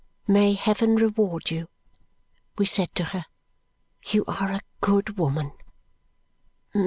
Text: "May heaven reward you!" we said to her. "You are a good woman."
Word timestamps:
"May 0.27 0.53
heaven 0.55 0.95
reward 0.95 1.51
you!" 1.51 1.67
we 2.57 2.65
said 2.65 2.95
to 2.95 3.03
her. 3.13 3.25
"You 4.07 4.25
are 4.25 4.49
a 4.51 4.61
good 4.79 5.19
woman." 5.19 5.51